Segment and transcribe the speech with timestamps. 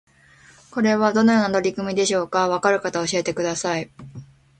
[0.71, 2.47] これはどのような取り組みでしょうか？
[2.49, 3.91] わかる方教えてください